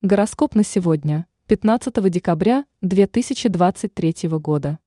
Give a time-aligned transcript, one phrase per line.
[0.00, 4.78] Гороскоп на сегодня, 15 декабря 2023 года.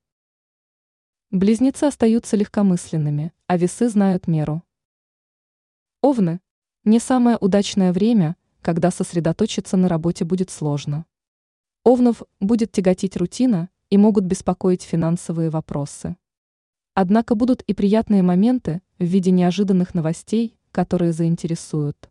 [1.32, 4.64] Близнецы остаются легкомысленными, а весы знают меру.
[6.00, 6.40] Овны.
[6.86, 11.06] Не самое удачное время, когда сосредоточиться на работе будет сложно.
[11.84, 16.16] Овнов будет тяготить рутина и могут беспокоить финансовые вопросы.
[16.94, 22.10] Однако будут и приятные моменты в виде неожиданных новостей, которые заинтересуют.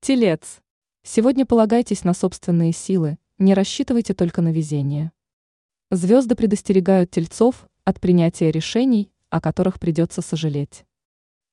[0.00, 0.60] Телец.
[1.06, 5.12] Сегодня полагайтесь на собственные силы, не рассчитывайте только на везение.
[5.90, 10.86] Звезды предостерегают тельцов от принятия решений, о которых придется сожалеть.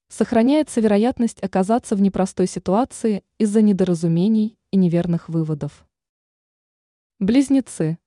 [0.08, 5.86] Сохраняется вероятность оказаться в непростой ситуации из-за недоразумений и неверных выводов.
[7.20, 7.98] Близнецы.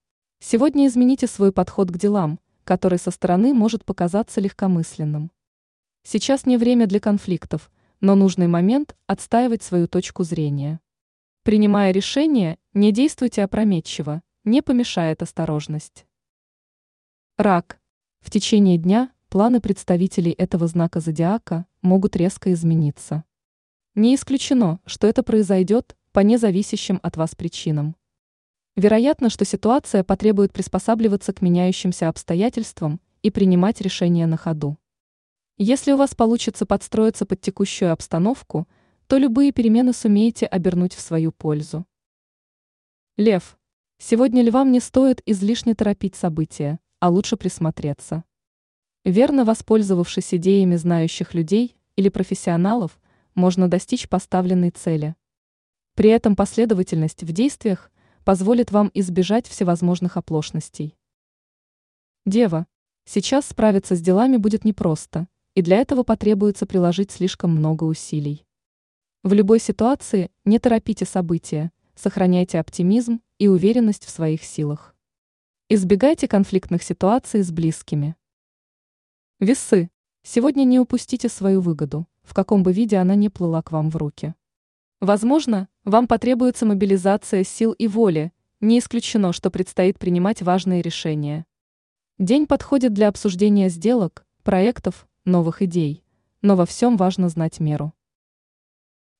[0.40, 5.30] Сегодня измените свой подход к делам, который со стороны может показаться легкомысленным.
[6.04, 10.80] Сейчас не время для конфликтов, но нужный момент отстаивать свою точку зрения.
[11.44, 16.06] Принимая решение, не действуйте опрометчиво, не помешает осторожность.
[17.36, 17.78] Рак.
[18.20, 23.24] В течение дня планы представителей этого знака зодиака могут резко измениться.
[23.94, 27.94] Не исключено, что это произойдет по независящим от вас причинам.
[28.74, 34.78] Вероятно, что ситуация потребует приспосабливаться к меняющимся обстоятельствам и принимать решения на ходу.
[35.58, 38.66] Если у вас получится подстроиться под текущую обстановку–
[39.06, 41.86] то любые перемены сумеете обернуть в свою пользу.
[43.16, 43.58] Лев.
[43.98, 48.24] Сегодня львам не стоит излишне торопить события, а лучше присмотреться.
[49.04, 52.98] Верно воспользовавшись идеями знающих людей или профессионалов,
[53.34, 55.14] можно достичь поставленной цели.
[55.94, 57.92] При этом последовательность в действиях
[58.24, 60.96] позволит вам избежать всевозможных оплошностей.
[62.26, 62.66] Дева.
[63.04, 68.43] Сейчас справиться с делами будет непросто, и для этого потребуется приложить слишком много усилий.
[69.24, 74.94] В любой ситуации не торопите события, сохраняйте оптимизм и уверенность в своих силах.
[75.70, 78.16] Избегайте конфликтных ситуаций с близкими.
[79.40, 79.88] Весы.
[80.22, 83.96] Сегодня не упустите свою выгоду, в каком бы виде она ни плыла к вам в
[83.96, 84.34] руки.
[85.00, 91.46] Возможно, вам потребуется мобилизация сил и воли, не исключено, что предстоит принимать важные решения.
[92.18, 96.04] День подходит для обсуждения сделок, проектов, новых идей,
[96.42, 97.94] но во всем важно знать меру.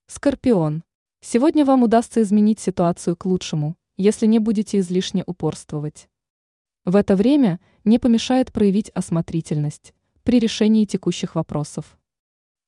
[0.06, 0.84] Скорпион.
[1.22, 6.10] Сегодня вам удастся изменить ситуацию к лучшему, если не будете излишне упорствовать.
[6.84, 11.98] В это время не помешает проявить осмотрительность при решении текущих вопросов.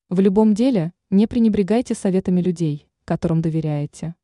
[0.09, 4.15] В любом деле не пренебрегайте советами людей, которым доверяете.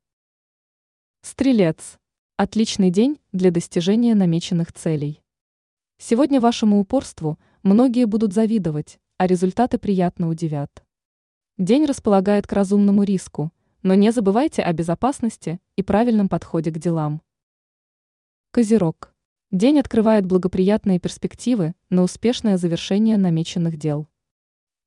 [1.20, 1.98] Стрелец.
[2.38, 5.22] Отличный день для достижения намеченных целей.
[5.98, 10.82] Сегодня вашему упорству многие будут завидовать, а результаты приятно удивят.
[11.62, 13.52] День располагает к разумному риску,
[13.84, 17.22] но не забывайте о безопасности и правильном подходе к делам.
[18.50, 19.14] Козерог.
[19.52, 24.08] День открывает благоприятные перспективы на успешное завершение намеченных дел.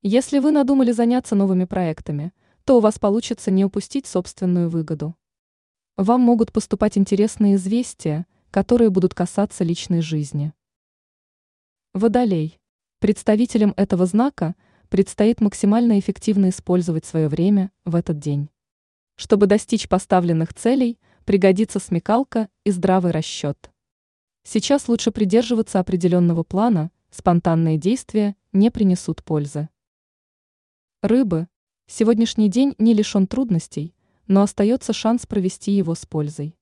[0.01, 2.33] Если вы надумали заняться новыми проектами,
[2.65, 5.15] то у вас получится не упустить собственную выгоду.
[5.95, 10.51] Вам могут поступать интересные известия, которые будут касаться личной жизни.
[11.93, 12.59] Водолей.
[12.99, 14.55] Представителям этого знака–
[14.90, 18.50] предстоит максимально эффективно использовать свое время в этот день.
[19.16, 23.72] Чтобы достичь поставленных целей, пригодится смекалка и здравый расчет.
[24.44, 29.69] Сейчас лучше придерживаться определенного плана, спонтанные действия не принесут пользы.
[31.02, 31.47] Рыбы.
[31.88, 33.96] Сегодняшний день не лишен трудностей,
[34.28, 36.57] но остается шанс провести его с пользой.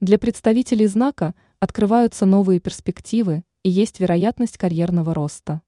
[0.00, 5.62] Для представителей знака открываются новые перспективы и есть вероятность карьерного роста.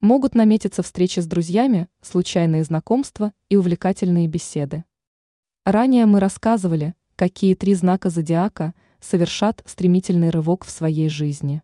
[0.00, 4.84] Могут наметиться встречи с друзьями, случайные знакомства и увлекательные беседы.
[5.66, 11.62] Ранее мы рассказывали, какие три знака зодиака совершат стремительный рывок в своей жизни.